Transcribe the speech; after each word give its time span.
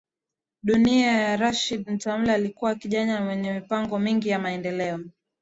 dunia 0.63 1.27
wa 1.29 1.35
Rashid 1.37 1.87
Matumla 1.87 2.33
Alikuwa 2.33 2.75
kijana 2.75 3.21
mwenye 3.21 3.53
mipango 3.53 3.99
mingi 3.99 4.29
ya 4.29 4.39
maendeleo 4.39 4.99